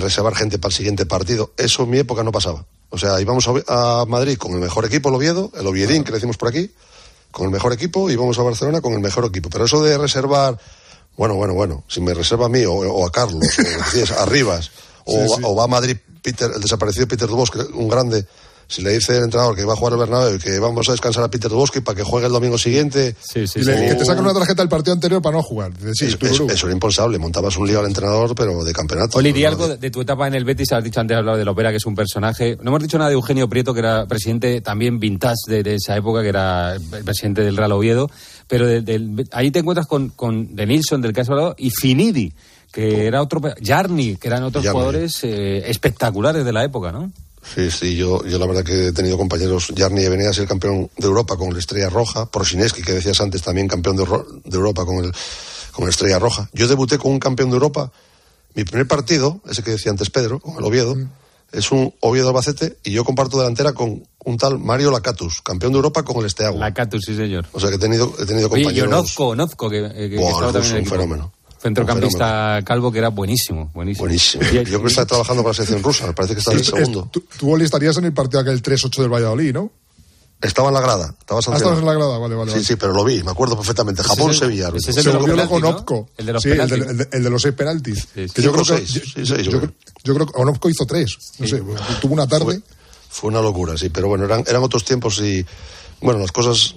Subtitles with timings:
[0.00, 1.52] reservar gente para el siguiente partido.
[1.56, 2.66] Eso en mi época no pasaba.
[2.90, 6.16] O sea, íbamos a, Madrid con el mejor equipo, el Oviedo, el Oviedín, que le
[6.16, 6.70] decimos por aquí,
[7.30, 9.48] con el mejor equipo, y vamos a Barcelona con el mejor equipo.
[9.48, 10.58] Pero eso de reservar,
[11.16, 14.70] bueno, bueno, bueno, si me reserva a mí o, a Carlos, o a Rivas,
[15.04, 18.26] o, va a Madrid Peter, el desaparecido Peter Dubos, un grande,
[18.70, 20.92] si le dice el entrenador que va a jugar el Bernabéu y que vamos a
[20.92, 23.16] descansar a Peter Dubosky para que juegue el domingo siguiente.
[23.20, 25.72] Sí, sí, y que te sacan una tarjeta del partido anterior para no jugar.
[25.92, 27.18] Sí, eso, era impensable.
[27.18, 29.18] Montabas un lío al entrenador, pero de campeonato.
[29.18, 30.72] Oli, di algo de, tu etapa en el Betis.
[30.72, 32.56] Has dicho antes, hablado de la ópera, que es un personaje.
[32.62, 36.22] No hemos dicho nada de Eugenio Prieto, que era presidente también vintage de, esa época,
[36.22, 38.08] que era el presidente del Real Oviedo.
[38.46, 38.66] Pero
[39.32, 42.32] ahí te encuentras con, con De Nilsson, del que has hablado, y Finidi
[42.72, 43.40] que era otro.
[43.60, 47.10] Jarni, que eran otros jugadores eh, espectaculares de la época, ¿no?
[47.42, 50.90] Sí, sí, yo, yo la verdad que he tenido compañeros, Jarni venía a ser campeón
[50.96, 54.02] de Europa con la Estrella Roja, Prosineski, que decías antes, también campeón de,
[54.56, 55.12] Europa con, el,
[55.72, 56.48] con la Estrella Roja.
[56.52, 57.90] Yo debuté con un campeón de Europa,
[58.54, 61.08] mi primer partido, ese que decía antes Pedro, con el Oviedo, mm.
[61.52, 65.76] es un Oviedo Albacete, y yo comparto delantera con un tal Mario Lacatus, campeón de
[65.76, 66.58] Europa con el Esteago.
[66.58, 67.46] Lacatus, sí señor.
[67.52, 68.86] O sea que he tenido, he tenido compañeros...
[68.86, 68.90] Y
[69.34, 71.32] Nozco, que, que, un fenómeno.
[71.60, 73.70] Centrocampista calvo que era buenísimo.
[73.74, 74.06] Buenísimo.
[74.06, 74.42] buenísimo.
[74.44, 76.64] Yo creo que está trabajando para la selección rusa, me parece que está en el
[76.64, 77.08] segundo.
[77.12, 79.70] tú, tú estarías en el partido aquel 3-8 del Valladolid, ¿no?
[80.40, 81.14] Estaba en la grada.
[81.20, 82.52] Estaba ah, estabas en la grada, vale, vale.
[82.52, 84.02] Sí, sí, pero lo vi, me acuerdo perfectamente.
[84.02, 84.70] Japón-Sevilla.
[84.78, 86.08] Se volvió loco Onopko.
[86.16, 86.78] El de los sí, penaltis.
[86.78, 88.08] El de, el, de, los seis penaltis.
[88.14, 88.34] Sí, sí.
[88.34, 89.60] Que yo, creo que, yo, yo,
[90.02, 91.18] yo, creo que Onopko hizo tres.
[91.38, 91.62] No sé,
[92.00, 92.44] tuvo una tarde.
[92.44, 92.62] Fue,
[93.10, 95.44] fue, una locura, sí, pero bueno, eran, eran otros tiempos y,
[96.00, 96.76] bueno, las cosas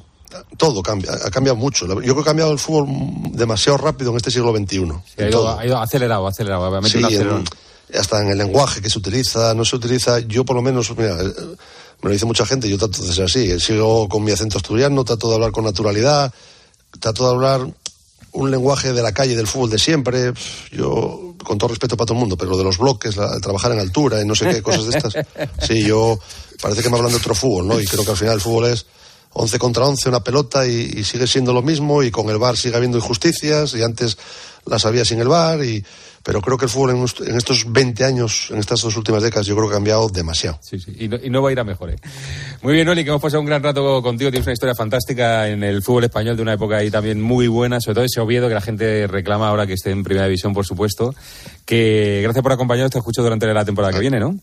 [0.57, 1.85] todo cambia, ha cambiado mucho.
[1.87, 2.87] Yo creo que ha cambiado el fútbol
[3.31, 4.91] demasiado rápido en este siglo XXI.
[5.19, 6.81] ha, ido, acelerado, acelerado.
[6.83, 7.01] Sí,
[7.97, 11.21] hasta en el lenguaje que se utiliza, no se utiliza, yo por lo menos, mira,
[11.21, 11.33] eh,
[12.01, 15.03] me lo dice mucha gente, yo trato de ser así, sigo con mi acento asturiano,
[15.03, 16.33] trato de hablar con naturalidad,
[16.99, 17.67] trato de hablar
[18.31, 20.33] un lenguaje de la calle, del fútbol de siempre,
[20.71, 24.21] yo, con todo respeto para todo el mundo, pero de los bloques, trabajar en altura
[24.21, 25.13] y no sé qué, cosas de estas,
[25.67, 26.19] sí, yo,
[26.61, 27.79] parece que me hablan de otro fútbol, ¿no?
[27.79, 28.85] Y creo que al final el fútbol es
[29.33, 32.75] 11 contra 11 una pelota y, sigue siendo lo mismo y con el VAR sigue
[32.75, 34.17] habiendo injusticias y antes
[34.65, 35.83] las había sin el VAR y
[36.23, 36.91] pero creo que el fútbol
[37.27, 40.57] en, estos 20 años, en estas dos últimas décadas, yo creo que ha cambiado demasiado.
[40.61, 41.89] Sí, sí, y no, va a ir a mejor.
[41.89, 41.97] ¿eh?
[42.61, 44.31] Muy bien, Oli, que hemos pasado un gran rato contigo.
[44.31, 47.81] Tienes una historia fantástica en el fútbol español de una época ahí también muy buena,
[47.81, 50.65] sobre todo ese Oviedo que la gente reclama ahora que esté en Primera División, por
[50.65, 51.13] supuesto.
[51.65, 54.39] Que gracias por acompañarnos, te escucho durante la temporada que viene, ¿no?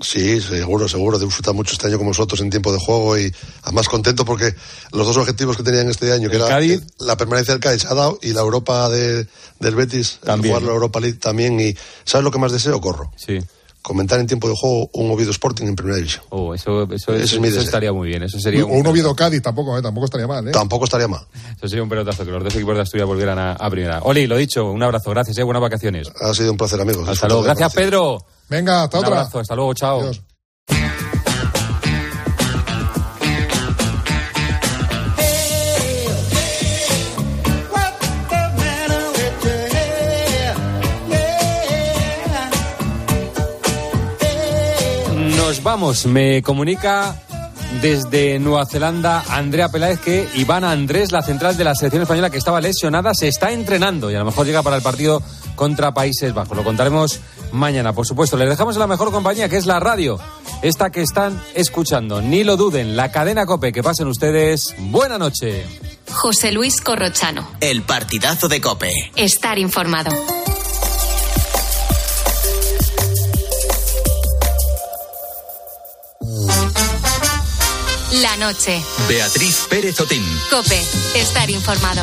[0.00, 1.18] Sí, seguro, seguro.
[1.18, 3.32] Disfruta mucho este año con vosotros en tiempo de juego y
[3.62, 4.54] además contento porque
[4.92, 6.60] los dos objetivos que tenían este año, que era
[6.98, 9.26] la permanencia del Cádiz, ha dado y la Europa de,
[9.58, 10.54] del Betis, también.
[10.54, 11.58] jugar la Europa League también.
[11.60, 12.80] Y ¿sabes lo que más deseo?
[12.80, 13.10] Corro.
[13.16, 13.38] Sí.
[13.82, 16.22] Comentar en tiempo de juego un Oviedo Sporting en primera división.
[16.28, 18.22] Oh, eso, eso, estaría muy bien.
[18.22, 20.46] Eso sería o un, Oviedo Cádiz tampoco, eh, tampoco estaría mal.
[20.46, 20.52] ¿eh?
[20.52, 21.22] Tampoco estaría mal.
[21.56, 24.00] Eso sería un pelotazo que los dos equipos de Asturias volvieran a, primera.
[24.02, 26.08] Oli, lo dicho, un abrazo, gracias, eh, buenas vacaciones.
[26.20, 27.08] Ha sido un placer, amigos.
[27.08, 27.42] Hasta luego.
[27.42, 28.24] Gracias, Pedro.
[28.52, 29.20] Venga, hasta un otra.
[29.20, 30.10] Abrazo, hasta luego, chao.
[45.62, 46.06] vamos.
[46.06, 47.14] Me comunica
[47.80, 52.38] desde Nueva Zelanda Andrea Peláez que Iván Andrés, la central de la selección española que
[52.38, 55.22] estaba lesionada, se está entrenando y a lo mejor llega para el partido
[55.54, 56.56] contra Países Bajos.
[56.56, 57.20] Lo contaremos
[57.52, 58.36] mañana, por supuesto.
[58.36, 60.18] Les dejamos en la mejor compañía que es la radio,
[60.62, 62.20] esta que están escuchando.
[62.20, 63.72] Ni lo duden, la cadena Cope.
[63.72, 64.74] Que pasen ustedes.
[64.78, 65.64] Buena noche.
[66.12, 67.48] José Luis Corrochano.
[67.60, 68.92] El partidazo de Cope.
[69.16, 70.10] Estar informado.
[78.22, 78.80] La noche.
[79.08, 80.24] Beatriz Pérez Otín.
[80.48, 80.80] Cope,
[81.16, 82.02] estar informado.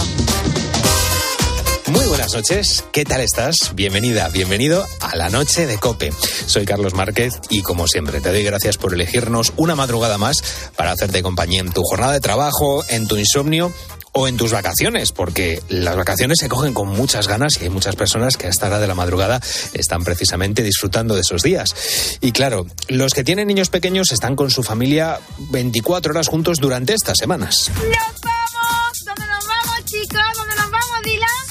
[1.87, 3.71] Muy buenas noches, ¿qué tal estás?
[3.73, 6.11] Bienvenida, bienvenido a la noche de Cope.
[6.45, 10.43] Soy Carlos Márquez y como siempre te doy gracias por elegirnos una madrugada más
[10.75, 13.73] para hacerte compañía en tu jornada de trabajo, en tu insomnio
[14.11, 17.95] o en tus vacaciones, porque las vacaciones se cogen con muchas ganas y hay muchas
[17.95, 19.41] personas que a esta hora de la madrugada
[19.73, 21.75] están precisamente disfrutando de esos días.
[22.21, 25.19] Y claro, los que tienen niños pequeños están con su familia
[25.51, 27.69] 24 horas juntos durante estas semanas.
[27.75, 28.93] ¡Nos vamos!
[29.05, 30.21] ¿Dónde nos vamos, chicos?
[30.35, 31.49] ¿Dónde nos vamos, Dylan?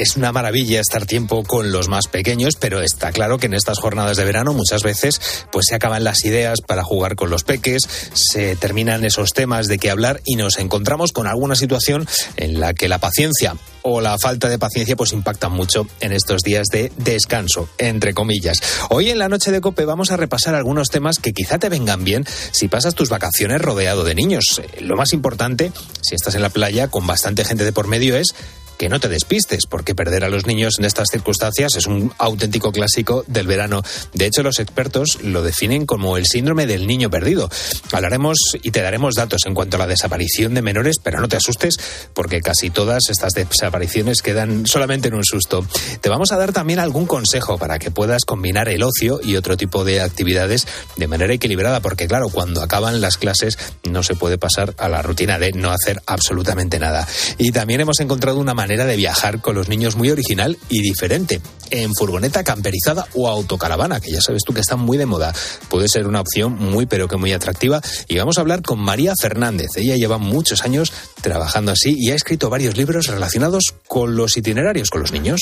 [0.00, 3.78] Es una maravilla estar tiempo con los más pequeños, pero está claro que en estas
[3.78, 5.20] jornadas de verano muchas veces
[5.52, 7.82] pues se acaban las ideas para jugar con los peques,
[8.14, 12.08] se terminan esos temas de qué hablar y nos encontramos con alguna situación
[12.38, 16.40] en la que la paciencia o la falta de paciencia pues impactan mucho en estos
[16.42, 18.60] días de descanso, entre comillas.
[18.88, 22.04] Hoy en la noche de Cope vamos a repasar algunos temas que quizá te vengan
[22.04, 24.62] bien si pasas tus vacaciones rodeado de niños.
[24.80, 28.34] Lo más importante, si estás en la playa con bastante gente de por medio, es
[28.80, 32.72] que no te despistes, porque perder a los niños en estas circunstancias es un auténtico
[32.72, 33.82] clásico del verano.
[34.14, 37.50] De hecho, los expertos lo definen como el síndrome del niño perdido.
[37.92, 41.36] Hablaremos y te daremos datos en cuanto a la desaparición de menores, pero no te
[41.36, 41.74] asustes,
[42.14, 45.62] porque casi todas estas desapariciones quedan solamente en un susto.
[46.00, 49.58] Te vamos a dar también algún consejo para que puedas combinar el ocio y otro
[49.58, 50.66] tipo de actividades
[50.96, 55.02] de manera equilibrada, porque claro, cuando acaban las clases no se puede pasar a la
[55.02, 57.06] rutina de no hacer absolutamente nada.
[57.36, 61.40] Y también hemos encontrado una manera de viajar con los niños muy original y diferente,
[61.70, 65.32] en furgoneta camperizada o autocaravana, que ya sabes tú que están muy de moda.
[65.68, 67.80] Puede ser una opción muy pero que muy atractiva.
[68.08, 69.70] Y vamos a hablar con María Fernández.
[69.76, 74.90] Ella lleva muchos años trabajando así y ha escrito varios libros relacionados con los itinerarios
[74.90, 75.40] con los niños.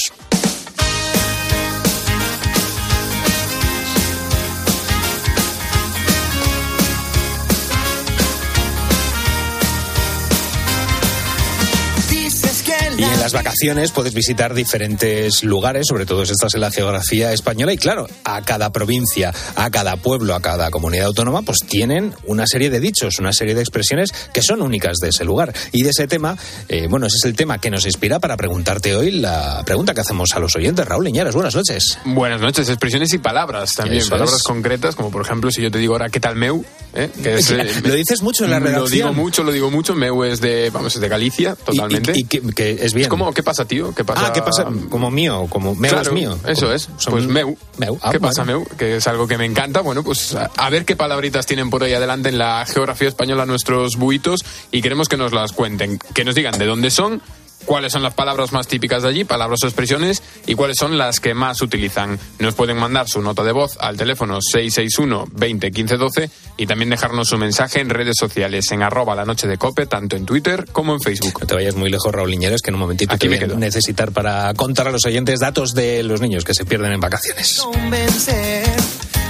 [13.28, 17.74] Las vacaciones puedes visitar diferentes lugares, sobre todo si estás en la geografía española.
[17.74, 22.46] Y claro, a cada provincia, a cada pueblo, a cada comunidad autónoma, pues tienen una
[22.46, 25.52] serie de dichos, una serie de expresiones que son únicas de ese lugar.
[25.72, 26.38] Y de ese tema,
[26.70, 30.00] eh, bueno, ese es el tema que nos inspira para preguntarte hoy la pregunta que
[30.00, 30.86] hacemos a los oyentes.
[30.86, 31.98] Raúl Iñares, buenas noches.
[32.06, 34.42] Buenas noches, expresiones y palabras también, Eso palabras es.
[34.42, 36.64] concretas, como por ejemplo si yo te digo ahora, ¿qué tal meu?
[36.94, 37.10] ¿Eh?
[37.22, 38.84] Que es, eh, Lo dices mucho en la redacción.
[38.84, 42.12] Lo digo mucho, lo digo mucho, meu es de, vamos, es de Galicia, Y- totalmente.
[42.14, 43.02] Y, y que, que es bien.
[43.02, 43.94] es como, ¿qué pasa, tío?
[43.94, 44.26] ¿Qué pasa?
[44.26, 44.66] Ah, ¿qué pasa?
[44.88, 46.38] Como mío, como meu Claro, es mío.
[46.46, 46.88] Eso es.
[47.08, 47.56] Pues meu.
[47.76, 47.98] meu.
[48.02, 48.64] Ah, ¿Qué pasa, meu?
[48.76, 49.80] Que es algo que me encanta.
[49.80, 53.46] Bueno, pues a, a ver qué palabritas tienen por ahí adelante en la geografía española
[53.46, 55.98] nuestros buitos y queremos que nos las cuenten.
[56.14, 57.22] Que nos digan de dónde son,
[57.64, 61.20] cuáles son las palabras más típicas de allí, palabras o expresiones, y cuáles son las
[61.20, 62.18] que más utilizan.
[62.38, 66.90] Nos pueden mandar su nota de voz al teléfono 661 20 15 12 y también
[66.90, 70.66] dejarnos su mensaje en redes sociales, en arroba la noche de cope, tanto en Twitter
[70.72, 71.40] como en Facebook.
[71.40, 73.56] No te vayas muy lejos, Raúl Iñeres, que en un momentito Aquí te me voy
[73.56, 77.00] a necesitar para contar a los oyentes datos de los niños que se pierden en
[77.00, 77.60] vacaciones.
[77.60, 78.66] convencer.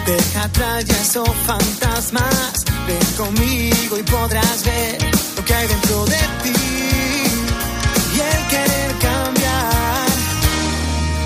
[0.07, 2.65] Deja atrás ya esos fantasmas.
[2.87, 4.99] Ven conmigo y podrás ver
[5.37, 6.68] lo que hay dentro de ti.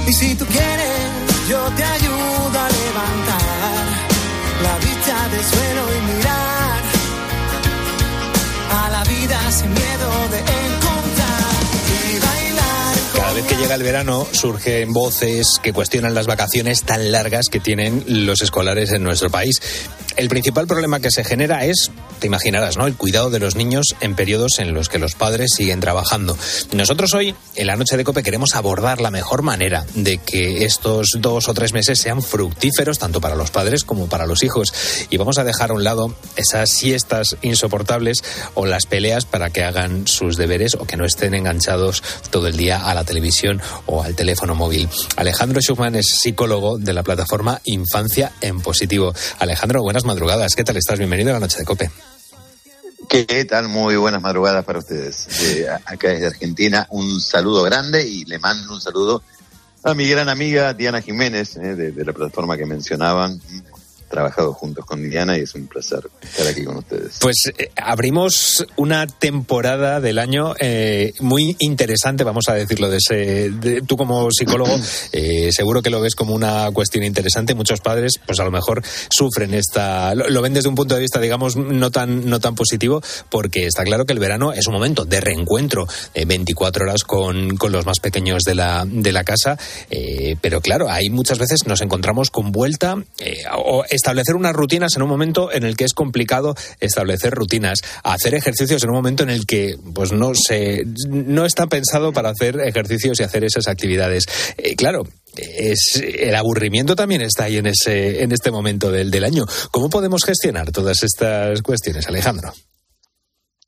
[0.06, 0.98] Y si tú quieres,
[1.48, 3.42] yo te ayudo a levantar
[4.62, 6.82] la vista del suelo y mirar
[8.70, 11.62] a la vida sin miedo de encontrar
[12.14, 12.96] y bailar.
[13.14, 17.60] Cada vez que llega el verano surgen voces que cuestionan las vacaciones tan largas que
[17.60, 19.60] tienen los escolares en nuestro país.
[20.16, 22.86] El principal problema que se genera es, te imaginarás, ¿no?
[22.86, 26.36] El cuidado de los niños en periodos en los que los padres siguen trabajando.
[26.72, 31.16] Nosotros hoy, en la noche de COPE, queremos abordar la mejor manera de que estos
[31.18, 34.72] dos o tres meses sean fructíferos tanto para los padres como para los hijos.
[35.10, 38.22] Y vamos a dejar a un lado esas siestas insoportables
[38.54, 42.56] o las peleas para que hagan sus deberes o que no estén enganchados todo el
[42.56, 44.88] día a la televisión o al teléfono móvil.
[45.16, 49.14] Alejandro Schumann es psicólogo de la plataforma Infancia en Positivo.
[49.38, 50.54] Alejandro, buenas madrugadas.
[50.54, 50.98] ¿Qué tal estás?
[50.98, 51.90] Bienvenido a la noche de Cope.
[53.08, 53.68] ¿Qué tal?
[53.68, 55.26] Muy buenas madrugadas para ustedes.
[55.40, 59.22] De acá desde Argentina, un saludo grande y le mando un saludo
[59.82, 63.40] a mi gran amiga Diana Jiménez, eh, de la plataforma que mencionaban.
[64.12, 67.16] Trabajado juntos con Diana y es un placer estar aquí con ustedes.
[67.18, 72.90] Pues eh, abrimos una temporada del año eh, muy interesante, vamos a decirlo.
[72.90, 74.70] De ese, de- tú como psicólogo
[75.12, 77.54] eh, seguro que lo ves como una cuestión interesante.
[77.54, 81.00] Muchos padres, pues a lo mejor sufren esta, lo, lo ven desde un punto de
[81.00, 84.74] vista, digamos, no tan no tan positivo, porque está claro que el verano es un
[84.74, 89.24] momento de reencuentro, eh, 24 horas con, con los más pequeños de la de la
[89.24, 89.56] casa,
[90.42, 92.96] pero claro, ahí muchas veces nos encontramos con vuelta
[93.56, 98.34] o establecer unas rutinas en un momento en el que es complicado establecer rutinas, hacer
[98.34, 102.58] ejercicios en un momento en el que pues no se no está pensado para hacer
[102.60, 104.24] ejercicios y hacer esas actividades.
[104.56, 105.06] Eh, claro,
[105.36, 109.46] es el aburrimiento también está ahí en ese en este momento del, del año.
[109.70, 112.52] ¿Cómo podemos gestionar todas estas cuestiones, Alejandro?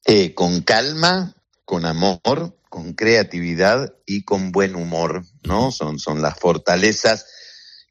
[0.04, 5.70] Eh, con calma, con amor, con creatividad y con buen humor, ¿no?
[5.70, 7.26] Son, son las fortalezas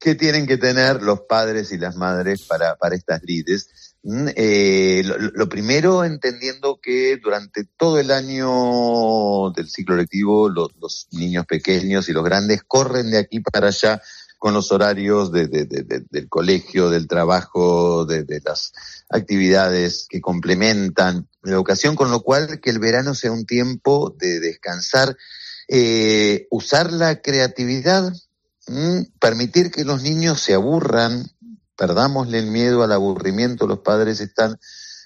[0.04, 3.96] que tienen que tener los padres y las madres para, para estas lides.
[4.04, 5.02] Mm, eh,
[5.34, 12.12] lo, primero, entendiendo que durante todo el año del ciclo lectivo, los, niños pequeños y
[12.12, 14.02] los grandes corren de aquí para allá
[14.38, 18.74] con los horarios de, de- de- de- del colegio, del trabajo, de, las
[19.10, 24.42] actividades que complementan la educación, con lo cual que el verano sea un tiempo de
[24.42, 25.16] descansar,
[25.70, 28.12] eh, usar la creatividad.
[29.20, 31.30] Permitir que los niños se aburran,
[31.76, 34.60] perdámosle el miedo al aburrimiento, los padres están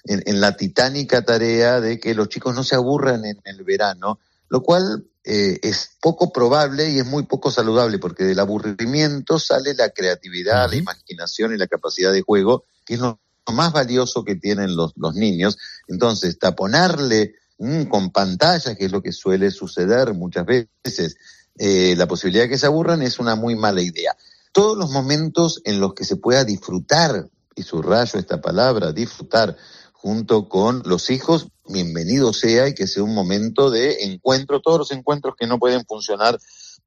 [0.04, 4.18] en, en la titánica tarea de que los chicos no se aburran en el verano,
[4.48, 9.74] lo cual eh, es poco probable y es muy poco saludable, porque del aburrimiento sale
[9.74, 13.20] la creatividad, la imaginación y la capacidad de juego, que es lo
[13.52, 15.58] más valioso que tienen los, los niños.
[15.86, 21.16] Entonces, taponarle mm, con pantalla, que es lo que suele suceder muchas veces,
[21.58, 24.16] eh, la posibilidad de que se aburran es una muy mala idea.
[24.52, 29.56] Todos los momentos en los que se pueda disfrutar, y subrayo esta palabra, disfrutar,
[29.92, 34.92] junto con los hijos, bienvenido sea y que sea un momento de encuentro, todos los
[34.92, 36.38] encuentros que no pueden funcionar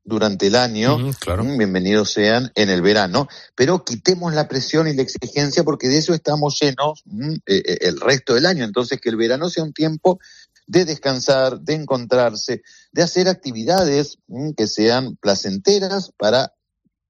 [0.04, 5.04] durante el año, mm, bienvenidos sean en el verano, pero quitemos la presión y la
[5.04, 9.10] exigencia porque de eso estamos llenos mm, eh, eh, el resto del año, entonces que
[9.10, 10.20] el verano sea un tiempo
[10.68, 16.54] de descansar, de encontrarse, de hacer actividades mm, que sean placenteras para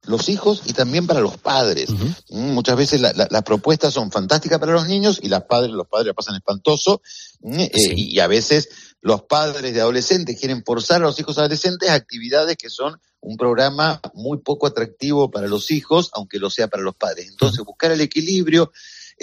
[0.04, 1.90] los hijos y también para los padres.
[2.30, 6.08] Mm, muchas veces las propuestas son fantásticas para los niños y las padres, los padres
[6.08, 7.02] la pasan espantoso
[7.42, 8.70] mm, eh, y, a veces
[9.02, 13.38] los padres de adolescentes quieren forzar a los hijos adolescentes a actividades que son un
[13.38, 17.28] programa muy poco atractivo para los hijos, aunque lo sea para los padres.
[17.30, 18.72] Entonces, buscar el equilibrio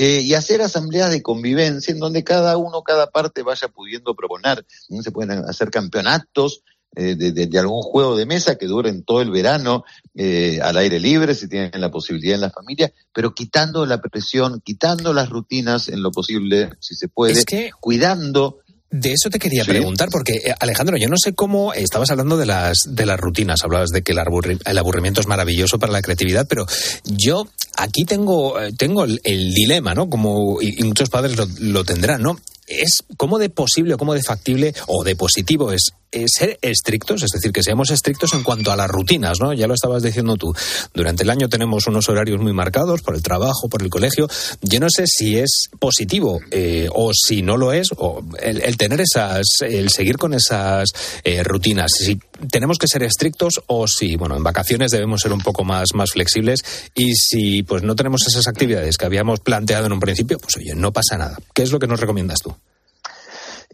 [0.00, 4.64] eh, y hacer asambleas de convivencia en donde cada uno, cada parte vaya pudiendo proponer.
[5.02, 6.62] Se pueden hacer campeonatos
[6.94, 9.82] eh, de, algún juego de mesa que duren todo el verano
[10.14, 14.60] eh, al aire libre, si tienen la posibilidad en la familia, pero quitando la presión,
[14.60, 17.44] quitando las rutinas en lo posible, si se puede,
[17.80, 22.36] cuidando de eso te quería preguntar, porque eh, Alejandro, yo no sé cómo estabas hablando
[22.36, 26.46] de las de las rutinas, hablabas de que el, aburrimiento es maravilloso para la creatividad,
[26.48, 26.66] pero
[27.04, 30.08] yo aquí tengo tengo el, dilema, ¿no?
[30.08, 32.40] Como y, muchos padres lo, lo, tendrán, ¿no?
[32.66, 37.22] Es cómo de posible o cómo de factible o de positivo es eh, ser estrictos,
[37.22, 39.52] es decir, que seamos estrictos en cuanto a las rutinas, ¿no?
[39.52, 40.54] Ya lo estabas diciendo tú.
[40.94, 44.28] Durante el año tenemos unos horarios muy marcados por el trabajo, por el colegio.
[44.62, 49.00] Yo no sé si es positivo eh, o si no lo es, o el, tener
[49.00, 50.88] esas, el seguir con esas
[51.24, 51.92] eh, rutinas.
[51.92, 52.18] Si
[52.50, 56.12] tenemos que ser estrictos o si, bueno, en vacaciones debemos ser un poco más, más
[56.12, 56.60] flexibles
[56.94, 60.74] y si pues no tenemos esas actividades que habíamos planteado en un principio, pues oye,
[60.74, 61.38] no pasa nada.
[61.54, 62.54] ¿Qué es lo que nos recomiendas tú?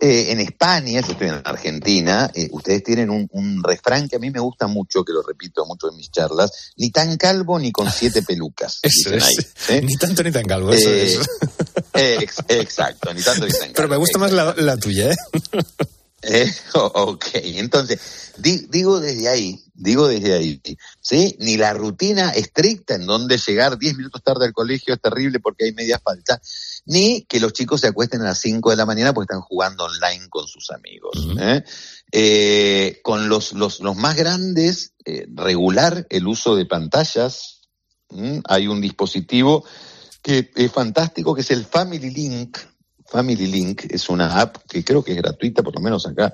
[0.01, 4.29] Eh, en España, yo estoy en Argentina, eh, ustedes tienen un, refrán que a mí
[4.31, 7.91] me gusta mucho, que lo repito mucho en mis charlas, ni tan calvo ni con
[7.93, 8.81] siete pelucas.
[9.69, 9.81] ¿eh?
[9.83, 11.21] Ni tanto ni tan calvo, eso es.
[12.49, 13.75] exacto, ni tanto ni tan calvo.
[13.77, 15.17] Pero me gusta más la, tuya, ¿eh?
[16.75, 18.01] ok, entonces,
[18.39, 20.61] digo desde ahí, digo desde ahí,
[21.01, 21.37] ¿sí?
[21.39, 25.67] Ni la rutina estricta en donde llegar 10 minutos tarde al colegio es terrible porque
[25.67, 26.41] hay media falta,
[26.87, 29.85] ni que los chicos se acuesten a las 5 de la mañana porque están jugando
[29.85, 31.29] online con sus amigos.
[31.41, 31.65] ¿eh?
[32.13, 37.63] Eh, con los, los, los, más grandes, eh, regular el uso de pantallas.
[38.45, 39.65] Hay un dispositivo
[40.23, 42.59] que es fantástico, que es el Family Link.
[43.07, 46.33] Family Link es una app que creo que es gratuita, por lo menos acá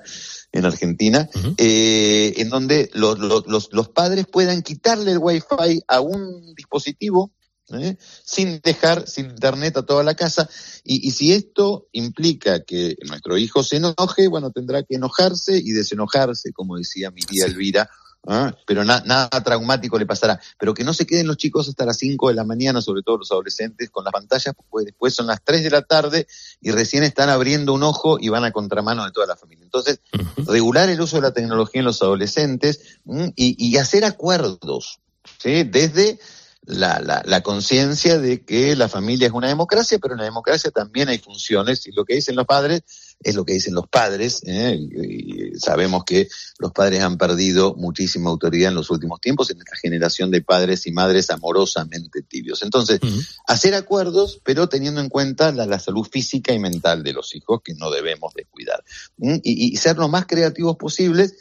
[0.51, 7.31] en Argentina, en donde los, los, los padres puedan quitarle el Wi-Fi a un dispositivo
[7.73, 7.97] ¿eh?
[8.23, 10.49] sin dejar sin internet a toda la casa.
[10.83, 16.53] Y, si esto implica que nuestro hijo se enoje, bueno, tendrá que enojarse y desenojarse,
[16.53, 17.89] como decía mi tía Elvira.
[18.27, 18.55] ¿ah?
[18.65, 20.39] Pero nada traumático le pasará.
[20.59, 23.17] Pero que no se queden los chicos hasta las 5 de la mañana, sobre todo
[23.17, 26.27] los adolescentes, con las pantallas, pues después son las 3 de la tarde
[26.61, 29.63] y recién están abriendo un ojo y van a contramano de toda la familia.
[29.63, 30.01] Entonces,
[30.37, 32.99] regular el uso de la tecnología en los adolescentes
[33.35, 34.99] y, y hacer acuerdos,
[35.37, 35.63] ¿sí?
[35.63, 36.19] Desde
[36.63, 40.69] la, la, la conciencia de que la familia es una democracia, pero en la democracia
[40.69, 42.83] también hay funciones y lo que dicen los padres
[43.23, 44.41] es lo que dicen los padres.
[44.45, 44.77] ¿eh?
[44.79, 46.27] Y sabemos que
[46.59, 50.85] los padres han perdido muchísima autoridad en los últimos tiempos en esta generación de padres
[50.87, 52.61] y madres amorosamente tibios.
[52.63, 52.99] Entonces,
[53.47, 57.61] hacer acuerdos, pero teniendo en cuenta la, la, salud física y mental de los hijos
[57.63, 58.83] que no debemos descuidar.
[59.19, 61.35] Y, y ser lo más creativos posibles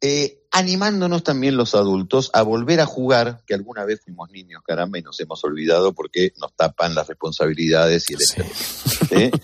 [0.00, 4.98] eh, animándonos también los adultos a volver a jugar, que alguna vez fuimos niños, caramba,
[4.98, 9.30] y nos hemos olvidado porque nos tapan las responsabilidades y el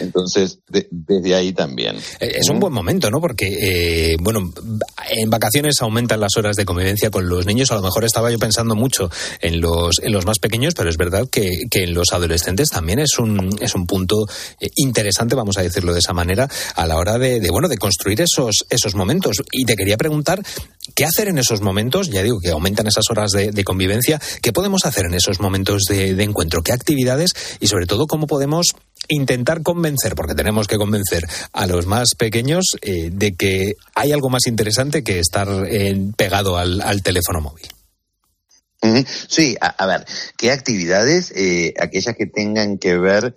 [0.00, 1.96] Entonces, desde ahí también.
[2.20, 3.20] Eh, es un buen momento, ¿no?
[3.20, 3.46] Porque,
[4.12, 4.52] eh, bueno,
[5.08, 7.70] en vacaciones aumentan las horas de convivencia con los niños.
[7.70, 9.10] A lo mejor estaba yo pensando mucho
[9.40, 12.98] en los, en los más pequeños, pero es verdad que, que en los adolescentes también
[12.98, 14.26] es un, es un punto
[14.76, 18.20] interesante, vamos a decirlo de esa manera, a la hora de, de bueno, de construir
[18.20, 19.36] esos, esos momentos.
[19.52, 20.42] Y te quería preguntar
[20.94, 24.84] qué hacer en esos momentos, ya digo que aumentan esas horas de, convivencia, qué podemos
[24.84, 28.66] hacer en esos momentos de, encuentro, qué actividades y sobre todo cómo podemos
[29.08, 34.28] intentar convencer, porque tenemos que convencer a los más pequeños eh, de que hay algo
[34.28, 37.68] más interesante que estar eh, pegado al, teléfono móvil.
[39.28, 40.04] Sí, a, ver,
[40.36, 41.32] ¿qué actividades?
[41.34, 43.34] Eh, aquellas que tengan que ver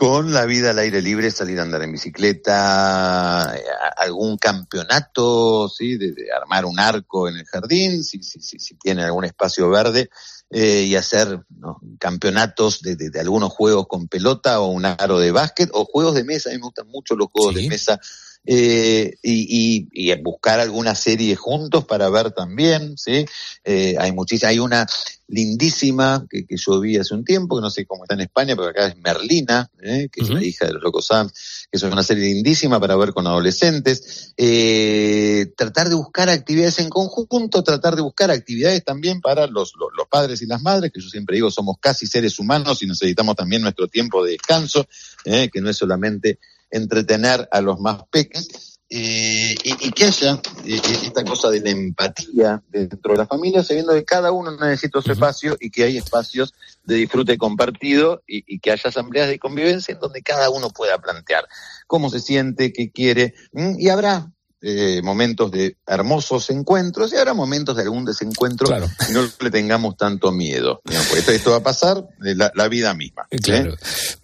[0.00, 3.62] con la vida al aire libre, salir a andar en bicicleta, eh,
[3.98, 8.74] algún campeonato, sí, de, de armar un arco en el jardín, si, si, si, si
[8.76, 10.08] tiene algún espacio verde,
[10.48, 11.80] eh, y hacer ¿no?
[11.98, 16.14] campeonatos de, de- de algunos juegos con pelota o un aro de básquet o juegos
[16.14, 16.48] de mesa.
[16.48, 18.00] A mí me gustan mucho los juegos de mesa.
[18.46, 23.26] Eh, y, y, y buscar alguna serie juntos para ver también, ¿sí?
[23.64, 24.86] Eh, hay muchísimas, hay una
[25.28, 28.56] lindísima que, que yo vi hace un tiempo, que no sé cómo está en España,
[28.56, 30.08] pero acá es Merlina, ¿eh?
[30.10, 33.12] que es la hija de los Locos Sams, que es una serie lindísima para ver
[33.12, 34.32] con adolescentes.
[34.36, 39.90] Eh, tratar de buscar actividades en conjunto, tratar de buscar actividades también para los, los,
[39.96, 43.36] los padres y las madres, que yo siempre digo, somos casi seres humanos y necesitamos
[43.36, 44.86] también nuestro tiempo de descanso,
[45.24, 46.38] que no es solamente
[46.70, 48.78] entretener a los más peques.
[48.92, 53.62] Eh, y, y que haya eh, esta cosa de la empatía dentro de la familia,
[53.62, 58.42] sabiendo que cada uno necesita su espacio y que hay espacios de disfrute compartido y,
[58.52, 61.46] y que haya asambleas de convivencia en donde cada uno pueda plantear
[61.86, 67.76] cómo se siente, qué quiere, y habrá eh, momentos de hermosos encuentros y habrá momentos
[67.76, 68.68] de algún desencuentro
[69.08, 70.80] y no le tengamos tanto miedo.
[70.84, 73.26] porque esto, esto va a pasar de la, la vida misma.
[73.30, 73.38] ¿eh?
[73.38, 73.74] Claro.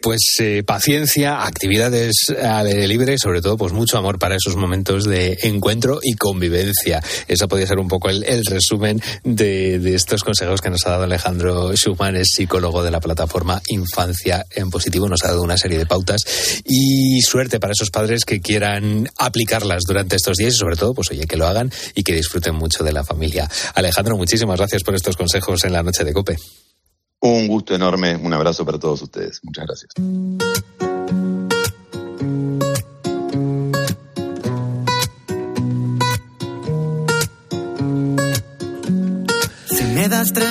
[0.03, 4.57] Pues eh, paciencia, actividades al aire libre y sobre todo pues mucho amor para esos
[4.57, 7.03] momentos de encuentro y convivencia.
[7.29, 10.91] Eso podría ser un poco el, el resumen de, de estos consejos que nos ha
[10.91, 15.09] dado Alejandro Schumann, es psicólogo de la plataforma Infancia en Positivo.
[15.09, 16.23] Nos ha dado una serie de pautas
[16.65, 21.11] y suerte para esos padres que quieran aplicarlas durante estos días y sobre todo pues
[21.13, 23.49] oye que lo hagan y que disfruten mucho de la familia.
[23.75, 26.37] Alejandro, muchísimas gracias por estos consejos en la noche de Cope.
[27.21, 29.41] Un gusto enorme, un abrazo para todos ustedes.
[29.45, 30.86] Muchas gracias.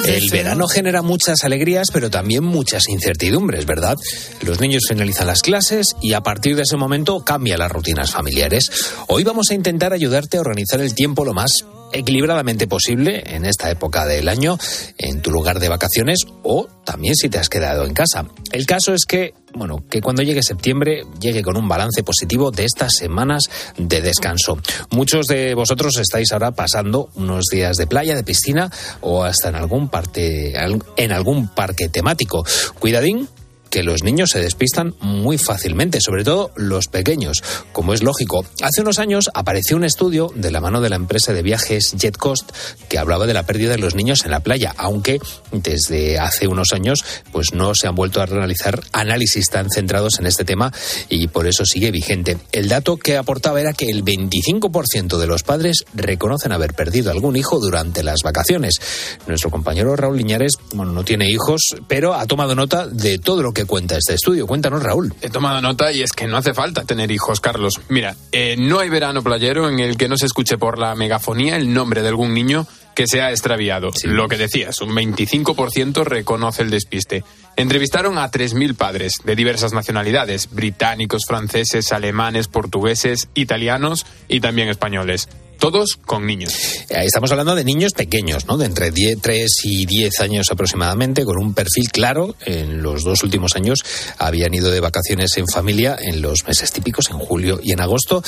[0.06, 3.96] El verano genera muchas alegrías, pero también muchas incertidumbres, ¿verdad?
[4.42, 8.70] Los niños finalizan las clases y a partir de ese momento cambian las rutinas familiares.
[9.08, 11.52] Hoy vamos a intentar ayudarte a organizar el tiempo lo más
[11.92, 14.58] equilibradamente posible en esta época del año,
[14.98, 18.26] en tu lugar de vacaciones o también si te has quedado en casa.
[18.52, 22.66] El caso es que, bueno, que cuando llegue septiembre llegue con un balance positivo de
[22.66, 24.60] estas semanas de descanso.
[24.92, 29.56] Muchos de vosotros estáis ahora pasando unos días de playa, de piscina o hasta en
[29.56, 30.54] algún parte,
[30.98, 32.46] en algún parque temático.
[32.80, 33.28] Cuidadín
[33.76, 38.46] que los niños se despistan muy fácilmente, sobre todo los pequeños, como es lógico.
[38.62, 42.54] Hace unos años apareció un estudio de la mano de la empresa de viajes JetCoast
[42.88, 45.20] que hablaba de la pérdida de los niños en la playa, aunque
[45.52, 50.28] desde hace unos años pues no se han vuelto a realizar análisis tan centrados en
[50.28, 50.72] este tema
[51.10, 52.38] y por eso sigue vigente.
[52.54, 57.36] El dato que aportaba era que el 25% de los padres reconocen haber perdido algún
[57.36, 58.80] hijo durante las vacaciones.
[59.28, 63.52] Nuestro compañero Raúl Liñares, bueno, no tiene hijos, pero ha tomado nota de todo lo
[63.52, 64.48] que cuenta este estudio.
[64.48, 65.14] Cuéntanos, Raúl.
[65.22, 67.82] He tomado nota y es que no hace falta tener hijos, Carlos.
[67.90, 71.56] Mira, eh, no hay verano playero en el que no se escuche por la megafonía
[71.56, 73.92] el nombre de algún niño que se ha extraviado.
[74.06, 77.24] Lo que decías, un 25% reconoce el despiste.
[77.58, 85.28] Entrevistaron a 3.000 padres de diversas nacionalidades, británicos, franceses, alemanes, portugueses, italianos y también españoles.
[85.60, 86.54] Todos con niños.
[86.90, 88.58] Eh, Estamos hablando de niños pequeños, ¿no?
[88.58, 92.36] De entre 10, 3 y 10 años aproximadamente, con un perfil claro.
[92.46, 93.80] En los dos últimos años
[94.18, 98.24] habían ido de vacaciones en familia en los meses típicos, en julio y en agosto,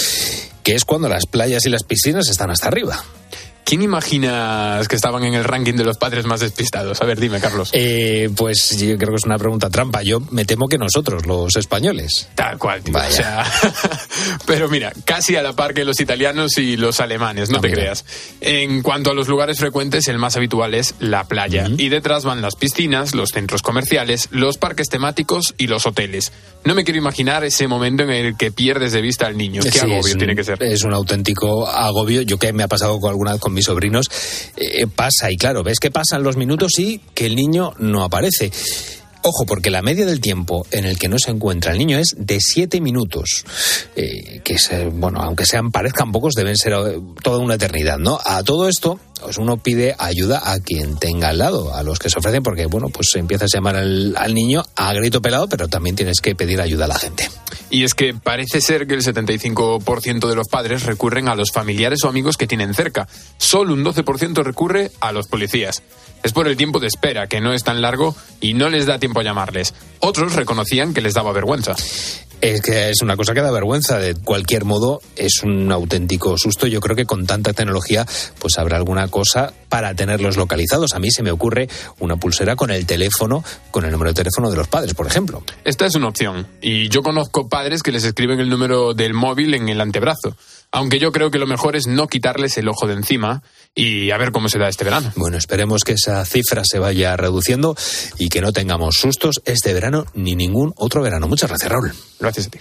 [0.63, 3.03] que es cuando las playas y las piscinas están hasta arriba.
[3.67, 7.01] ¿Quién imaginas que estaban en el ranking de los padres más despistados?
[7.01, 7.69] A ver, dime, Carlos.
[7.73, 10.03] Eh, pues yo creo que es una pregunta trampa.
[10.03, 12.29] Yo me temo que nosotros, los españoles.
[12.33, 12.97] Tal cual, tío.
[12.97, 13.45] O sea,
[14.45, 17.81] pero mira, casi a la par que los italianos y los alemanes, no te mira.
[17.81, 18.05] creas.
[18.39, 21.67] En cuanto a los lugares frecuentes, el más habitual es la playa.
[21.77, 26.31] Y detrás van las piscinas, los centros comerciales, los parques temáticos y los hoteles.
[26.63, 29.61] No me quiero imaginar ese momento en el que pierdes de vista al niño.
[29.61, 30.63] Qué Sí, agobio un- tiene que ser.
[30.63, 32.21] Es un auténtico agobio.
[32.21, 34.09] Yo que me ha pasado con alguna vez con mis sobrinos,
[34.55, 38.51] eh, pasa y claro, ves que pasan los minutos y que el niño no aparece.
[39.29, 42.15] Ojo, porque la media del tiempo en el que no se encuentra el niño es
[42.17, 43.43] de siete minutos.
[43.95, 47.97] Eh, que es, eh, bueno, aunque sean, parezcan pocos, deben ser eh, toda una eternidad,
[47.97, 48.19] ¿no?
[48.23, 52.09] A todo esto, pues uno pide ayuda a quien tenga al lado, a los que
[52.09, 55.67] se ofrecen, porque, bueno, pues empiezas a llamar al, al niño a grito pelado, pero
[55.67, 57.29] también tienes que pedir ayuda a la gente.
[57.69, 62.03] Y es que parece ser que el 75% de los padres recurren a los familiares
[62.03, 63.07] o amigos que tienen cerca.
[63.37, 65.83] Solo un 12% recurre a los policías.
[66.23, 68.99] Es por el tiempo de espera, que no es tan largo y no les da
[68.99, 69.73] tiempo a llamarles.
[69.99, 71.75] Otros reconocían que les daba vergüenza.
[72.39, 73.97] Es que es una cosa que da vergüenza.
[73.97, 76.67] De cualquier modo, es un auténtico susto.
[76.67, 78.05] Yo creo que con tanta tecnología,
[78.39, 80.93] pues habrá alguna cosa para tenerlos localizados.
[80.93, 81.67] A mí se me ocurre
[81.99, 85.43] una pulsera con el teléfono, con el número de teléfono de los padres, por ejemplo.
[85.63, 86.47] Esta es una opción.
[86.61, 90.37] Y yo conozco padres que les escriben el número del móvil en el antebrazo.
[90.71, 93.41] Aunque yo creo que lo mejor es no quitarles el ojo de encima
[93.73, 95.11] y a ver cómo se da este verano.
[95.15, 97.75] Bueno, esperemos que esa cifra se vaya reduciendo
[98.17, 101.27] y que no tengamos sustos este verano ni ningún otro verano.
[101.27, 101.93] Muchas gracias, Raúl.
[102.19, 102.59] Gracias a ti.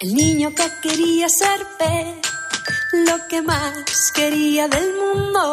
[0.00, 2.16] El niño que quería ser pez,
[3.06, 5.50] lo que más quería del mundo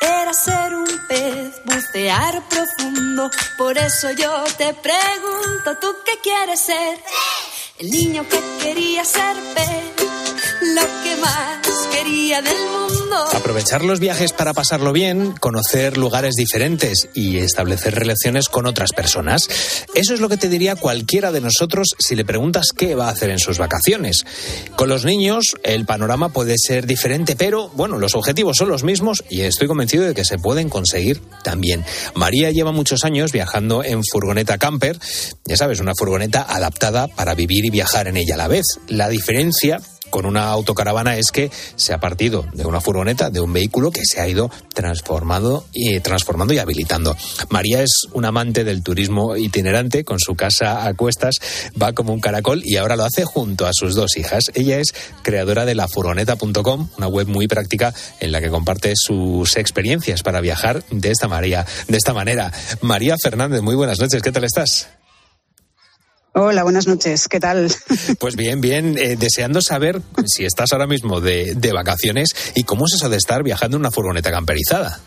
[0.00, 3.30] era ser un pez, bucear profundo.
[3.56, 6.98] Por eso yo te pregunto, ¿tú qué quieres ser?
[7.78, 10.03] El niño que quería ser pez,
[10.64, 13.24] lo que más quería del mundo.
[13.34, 19.48] Aprovechar los viajes para pasarlo bien, conocer lugares diferentes y establecer relaciones con otras personas.
[19.94, 23.10] Eso es lo que te diría cualquiera de nosotros si le preguntas qué va a
[23.10, 24.24] hacer en sus vacaciones.
[24.76, 29.24] Con los niños el panorama puede ser diferente, pero bueno, los objetivos son los mismos
[29.28, 31.84] y estoy convencido de que se pueden conseguir también.
[32.14, 34.98] María lleva muchos años viajando en furgoneta camper,
[35.44, 38.64] ya sabes, una furgoneta adaptada para vivir y viajar en ella a la vez.
[38.88, 39.80] La diferencia
[40.14, 44.02] con una autocaravana es que se ha partido de una furgoneta, de un vehículo que
[44.04, 47.16] se ha ido transformado y transformando y habilitando.
[47.48, 51.34] María es un amante del turismo itinerante, con su casa a cuestas,
[51.82, 54.52] va como un caracol y ahora lo hace junto a sus dos hijas.
[54.54, 60.22] Ella es creadora de lafurgoneta.com, una web muy práctica en la que comparte sus experiencias
[60.22, 61.66] para viajar de esta manera.
[61.88, 62.52] De esta manera.
[62.82, 64.86] María Fernández, muy buenas noches, ¿qué tal estás?
[66.36, 67.28] Hola, buenas noches.
[67.28, 67.70] ¿Qué tal?
[68.18, 68.98] Pues bien, bien.
[68.98, 73.16] Eh, deseando saber si estás ahora mismo de, de, vacaciones y cómo es eso de
[73.16, 75.00] estar viajando en una furgoneta camperizada.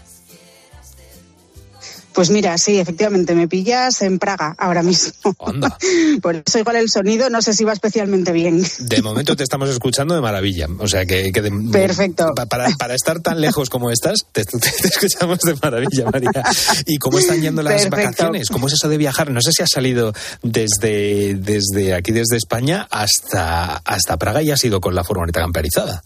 [2.18, 5.36] Pues mira, sí, efectivamente, me pillas en Praga ahora mismo.
[5.46, 5.78] Anda.
[6.24, 8.66] Por eso igual el sonido no sé si va especialmente bien.
[8.80, 10.66] De momento te estamos escuchando de maravilla.
[10.80, 11.32] O sea que...
[11.32, 12.34] que de, Perfecto.
[12.34, 16.44] Para, para, estar tan lejos como estás, te, te, te, escuchamos de maravilla, María.
[16.88, 17.98] ¿Y cómo están yendo las Perfecto.
[17.98, 18.50] vacaciones?
[18.50, 19.30] ¿Cómo es eso de viajar?
[19.30, 24.66] No sé si has salido desde, desde aquí, desde España, hasta, hasta Praga y has
[24.66, 26.02] ido con la furgoneta camperizada.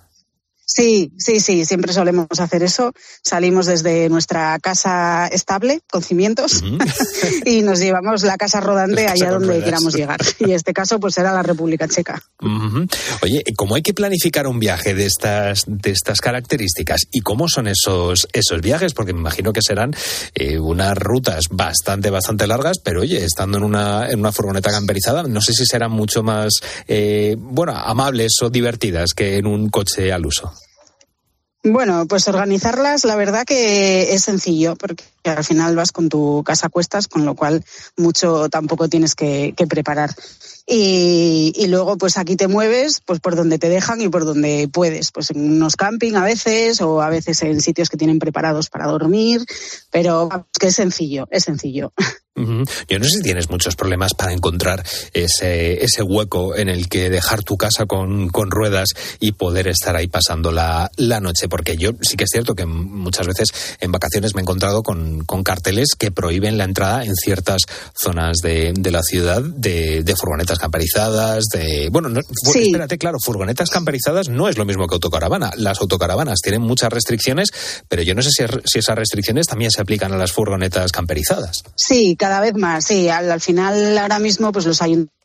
[0.73, 2.93] Sí, sí, sí, siempre solemos hacer eso.
[3.23, 7.43] Salimos desde nuestra casa estable, con cimientos, uh -huh.
[7.45, 9.65] y nos llevamos la casa rodante allá donde ruedas.
[9.65, 10.19] queramos llegar.
[10.39, 12.21] Y en este caso, pues era la República Checa.
[12.41, 12.95] Uh -huh.
[13.21, 17.01] Oye, ¿cómo hay que planificar un viaje de estas, de estas características?
[17.11, 18.93] ¿Y cómo son esos, esos viajes?
[18.93, 19.93] Porque me imagino que serán
[20.35, 25.23] eh, unas rutas bastante, bastante largas, pero oye, estando en una, en una furgoneta camperizada,
[25.23, 26.53] no sé si serán mucho más,
[26.87, 30.53] eh, bueno, amables o divertidas que en un coche al uso.
[31.63, 36.67] Bueno, pues organizarlas, la verdad que es sencillo, porque al final vas con tu casa
[36.67, 37.63] a cuestas, con lo cual
[37.97, 40.11] mucho tampoco tienes que, que preparar.
[40.73, 45.11] Y, luego, pues aquí te mueves, pues por donde te dejan y por donde puedes,
[45.11, 48.87] pues en unos camping a veces, o a veces en sitios que tienen preparados para
[48.87, 49.43] dormir,
[49.89, 51.91] pero que es sencillo, es sencillo.
[52.33, 57.09] Yo no sé si tienes muchos problemas para encontrar ese, ese hueco en el que
[57.09, 58.87] dejar tu casa con, con ruedas
[59.19, 62.65] y poder estar ahí pasando la, la, noche, porque yo sí que es cierto que
[62.65, 63.49] muchas veces
[63.81, 67.61] en vacaciones me he encontrado con, con carteles que prohíben la entrada en ciertas
[67.95, 71.89] zonas de, de la ciudad de, de, furgonetas camperizadas, de...
[71.91, 72.21] Bueno, no,
[72.51, 72.67] sí.
[72.67, 75.51] espérate, claro, furgonetas camperizadas no es lo mismo que autocaravana.
[75.57, 77.49] Las autocaravanas tienen muchas restricciones,
[77.87, 81.63] pero yo no sé si, si esas restricciones también se aplican a las furgonetas camperizadas.
[81.75, 83.09] Sí, cada vez más, sí.
[83.09, 85.20] Al, al final, ahora mismo, pues los ayuntamientos,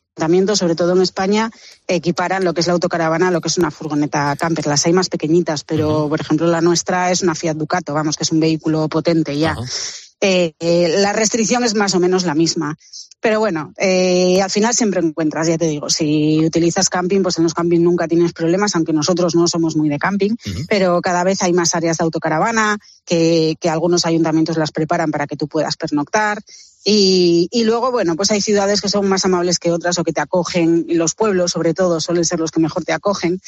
[0.55, 1.51] sobre todo en España,
[1.87, 4.67] equiparan lo que es la autocaravana a lo que es una furgoneta camper.
[4.67, 6.09] Las hay más pequeñitas, pero, uh -huh.
[6.09, 9.53] por ejemplo, la nuestra es una Fiat Ducato, vamos, que es un vehículo potente ya.
[9.57, 9.93] Uh -huh.
[10.21, 12.75] eh, eh, la restricción es más o menos la misma.
[13.19, 17.43] Pero bueno, eh, al final siempre encuentras, ya te digo, si utilizas camping, pues en
[17.43, 20.65] los camping nunca tienes problemas, aunque nosotros no somos muy de camping, uh -huh.
[20.69, 25.25] pero cada vez hay más áreas de autocaravana, que, que algunos ayuntamientos las preparan para
[25.25, 26.41] que tú puedas pernoctar.
[26.89, 30.13] Y, y, luego, bueno, pues hay ciudades que son más amables que otras o que
[30.13, 33.41] te acogen, y los pueblos sobre todo suelen ser los que mejor te acogen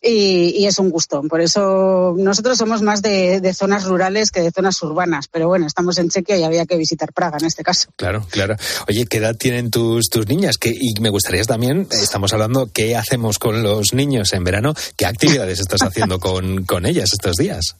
[0.00, 1.20] y, y es un gusto.
[1.24, 5.66] Por eso nosotros somos más de, de, zonas rurales que de zonas urbanas, pero bueno,
[5.66, 7.90] estamos en Chequia y había que visitar Praga en este caso.
[7.96, 8.56] Claro, claro.
[8.88, 10.56] Oye, ¿qué edad tienen tus, tus niñas?
[10.56, 14.72] ¿Qué, y me gustaría también, estamos hablando, ¿qué hacemos con los niños en verano?
[14.96, 17.76] ¿Qué actividades estás haciendo con, con ellas estos días?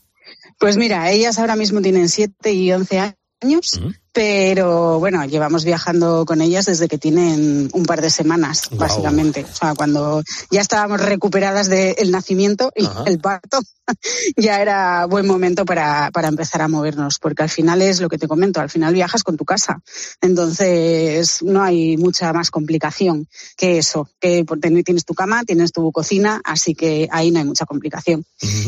[0.58, 3.80] Pues mira, ellas ahora mismo tienen 7 y 11 años.
[4.16, 9.44] Pero bueno, llevamos viajando con ellas desde que tienen un par de semanas, básicamente.
[9.44, 13.04] O sea, cuando ya estábamos recuperadas del nacimiento y Ajá.
[13.04, 13.60] el parto,
[14.36, 18.18] ya era buen momento para, para empezar a movernos, porque al final es lo que
[18.18, 19.80] te comento, al final viajas con tu casa.
[20.20, 24.44] Entonces, no hay mucha más complicación que eso, que
[24.84, 28.24] tienes tu cama, tienes tu cocina, así que ahí no hay mucha complicación.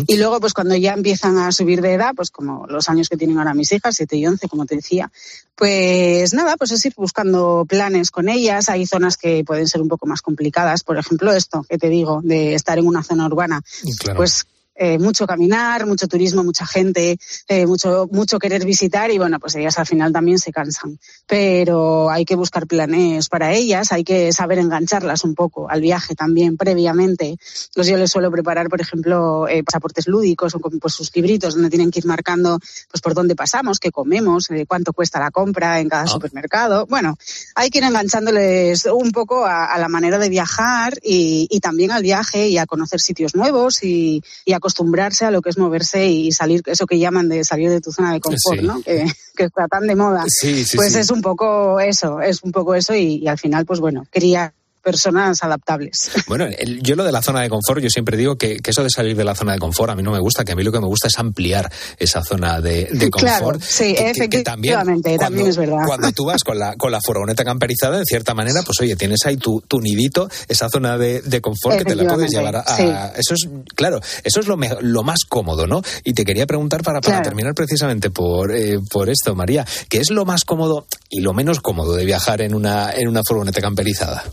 [0.06, 3.16] Y luego, pues cuando ya empiezan a subir de edad, pues como los años que
[3.16, 5.10] tienen ahora mis hijas, 7 y 11, como te decía,
[5.54, 8.68] pues nada, pues es ir buscando planes con ellas.
[8.68, 10.84] Hay zonas que pueden ser un poco más complicadas.
[10.84, 13.62] Por ejemplo, esto que te digo, de estar en una zona urbana.
[13.98, 14.18] Claro.
[14.18, 14.46] Pues
[14.80, 19.56] eh, mucho caminar, mucho turismo, mucha gente, eh, mucho, mucho querer visitar y bueno, pues
[19.56, 20.98] ellas al final también se cansan.
[21.26, 26.14] Pero hay que buscar planes para ellas, hay que saber engancharlas un poco al viaje
[26.14, 27.36] también previamente.
[27.74, 31.54] Pues yo les suelo preparar, por ejemplo, eh, pasaportes lúdicos o con pues, sus libritos
[31.54, 32.58] donde tienen que ir marcando
[32.90, 36.86] pues por dónde pasamos, qué comemos, cuánto cuesta la compra en cada supermercado.
[36.86, 37.16] Bueno,
[37.56, 41.90] hay que ir enganchándoles un poco a, a la manera de viajar y, y también
[41.90, 46.06] al viaje y a conocer sitios nuevos y, y acostumbrarse a lo que es moverse
[46.06, 48.66] y salir, eso que llaman de salir de tu zona de confort, Sí.
[48.66, 48.80] ¿no?
[48.82, 50.24] Que, que está tan de moda.
[50.28, 53.64] Sí, sí, pues es un poco eso, es un poco eso y, y al final,
[53.64, 54.52] pues bueno, quería
[54.82, 56.10] personas adaptables.
[56.28, 58.82] Bueno, el- yo lo de la zona de confort, yo siempre digo que, que eso
[58.82, 60.62] de salir de la zona de confort a mí no me gusta, que a mí
[60.62, 63.62] lo que me gusta es ampliar esa zona de, de Claro, confort.
[63.62, 65.78] sí, que- que- que efectivamente, también es verdad.
[65.86, 69.20] Cuando tú vas con la, con la furgoneta camperizada, en cierta manera, pues oye, tienes
[69.24, 72.60] ahí tu, tu nidito, esa zona de, de confort que te la puedes llevar a...
[72.66, 75.82] a- Eso es, claro, eso es lo, me- lo más cómodo, ¿no?
[76.04, 77.24] Y te quería preguntar para, para Claro.
[77.30, 81.60] terminar precisamente por, eh, por esto, María, ¿qué es lo más cómodo y lo menos
[81.60, 84.24] cómodo de viajar en una, en una furgoneta camperizada?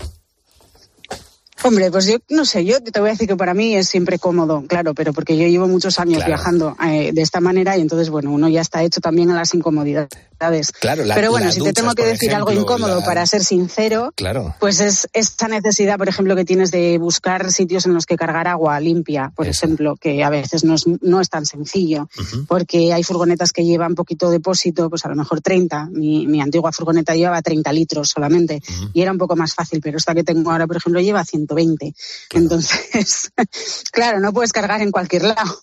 [1.64, 4.20] Hombre, pues yo no sé, yo te voy a decir que para mí es siempre
[4.20, 6.30] cómodo, claro, pero porque yo llevo muchos años Claro.
[6.30, 9.54] viajando eh, de esta manera y entonces, bueno, uno ya está hecho también a las
[9.54, 10.10] incomodidades.
[10.82, 14.12] Claro, la- pero bueno, si te tengo que decir algo incómodo, la- para ser sincero,
[14.18, 14.54] Claro.
[14.60, 18.48] pues es esta necesidad, por ejemplo, que tienes de buscar sitios en los que cargar
[18.50, 22.10] agua limpia, por ejemplo, que a veces no es, no es tan sencillo,
[22.50, 25.88] porque hay furgonetas que llevan poquito depósito, pues a lo mejor 30.
[25.92, 28.62] Mi, mi antigua furgoneta llevaba 30 litros solamente
[28.94, 31.24] y era un poco más fácil, pero esta que tengo ahora, por ejemplo, lleva
[31.56, 31.94] 120.
[32.34, 33.32] Entonces,
[33.92, 35.62] claro, no puedes cargar en cualquier lado.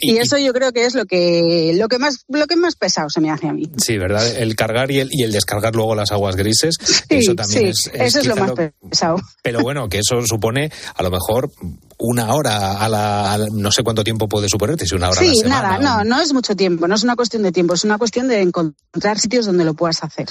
[0.00, 3.08] Y, eso yo creo que es lo que lo que más lo que más pesado
[3.10, 3.70] se me hace a mí.
[3.76, 4.26] Sí, ¿verdad?
[4.36, 6.76] El cargar y el, y el descargar luego las aguas grises,
[7.08, 8.52] eso también sí, es, es eso es lo más
[8.90, 9.20] pesado.
[9.42, 11.52] Pero bueno, que eso supone a lo mejor
[12.00, 15.20] una hora a la, a la- no sé cuánto tiempo puede suponerte, si una hora
[15.20, 15.62] a la Sí, semana.
[15.62, 17.98] nada, o- no, no es mucho tiempo, no es una cuestión de tiempo, es una
[17.98, 20.28] cuestión de encontrar sitios donde lo puedas hacer.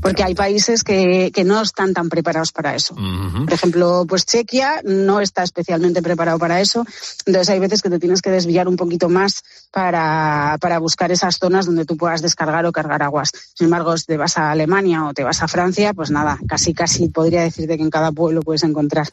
[0.00, 2.94] Porque hay países que, que no están tan preparados para eso.
[2.94, 6.84] Por ejemplo, pues Chequia no está especialmente preparado para eso.
[7.26, 11.38] Entonces hay veces que te tienes que desviar un poquito más para, para buscar esas
[11.38, 13.30] zonas donde tú puedas descargar o cargar aguas.
[13.54, 16.74] Sin embargo, si te vas a Alemania o te vas a Francia, pues nada, casi
[16.74, 19.08] casi podría decirte que en cada pueblo puedes encontrar.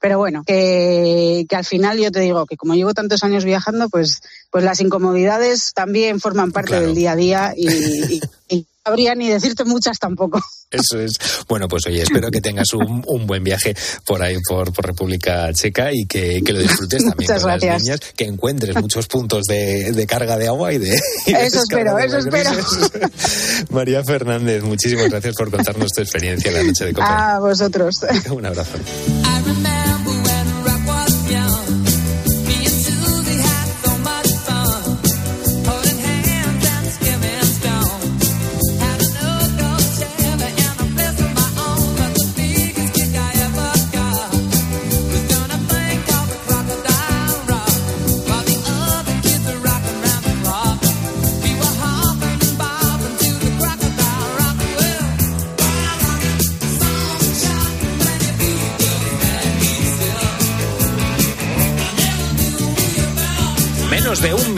[0.00, 3.88] Pero bueno, que, que al final yo te digo que como llevo tantos años viajando,
[3.90, 6.86] pues, pues las incomodidades también forman parte Claro.
[6.86, 10.40] del día a día y, y- habría ni decirte muchas tampoco.
[10.70, 11.12] Eso es.
[11.48, 13.74] Bueno, pues oye, espero que tengas un, un buen viaje
[14.06, 17.60] por ahí, por, por República Checa y que, que lo disfrutes también Muchas con las
[17.60, 17.82] gracias.
[17.82, 20.98] niñas, que encuentres muchos puntos de, de carga de agua y de...
[21.26, 22.50] y de Eso espero, de eso espero.
[23.70, 27.34] María Fernández, muchísimas gracias por contarnos tu experiencia en la noche de Copa.
[27.36, 27.98] A vosotros.
[28.30, 28.78] Un abrazo.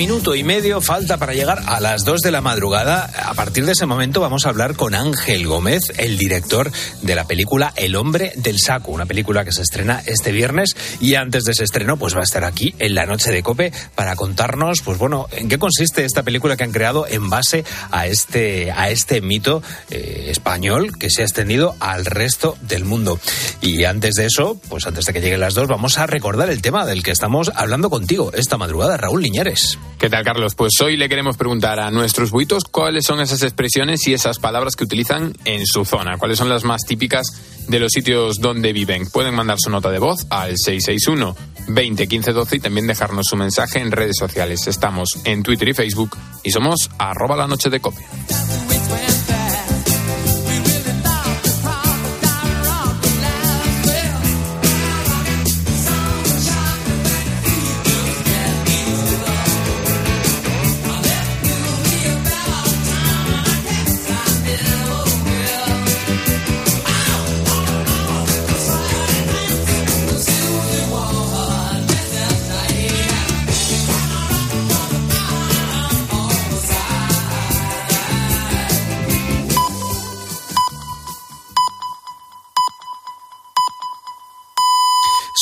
[0.02, 3.10] Menos de un y medio falta para llegar a las dos de la madrugada.
[3.26, 6.70] A partir de ese momento vamos a hablar con Ángel Gómez, el director
[7.02, 11.16] de la película El hombre del saco, una película que se estrena este viernes y
[11.16, 14.14] antes de ese estreno pues va a estar aquí en la noche de Cope para
[14.14, 18.70] contarnos pues bueno, en qué consiste esta película que han creado en base a este
[18.70, 23.18] a este mito eh, español que se ha extendido al resto del mundo.
[23.60, 26.62] Y antes de eso, pues antes de que lleguen las dos, vamos a recordar el
[26.62, 29.78] tema del que estamos hablando contigo esta madrugada, Raúl Liñares.
[29.98, 30.54] ¿Qué Carlos?
[30.54, 34.76] Pues hoy le queremos preguntar a nuestros buitos cuáles son esas expresiones y esas palabras
[34.76, 37.26] que utilizan en su zona, cuáles son las más típicas
[37.68, 39.08] de los sitios donde viven.
[39.08, 41.34] Pueden mandar su nota de voz al 661
[41.68, 44.66] 20 15 12 y también dejarnos su mensaje en redes sociales.
[44.66, 48.06] Estamos en Twitter y Facebook y somos arroba la noche de copia.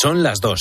[0.02, 0.58] Son las dos.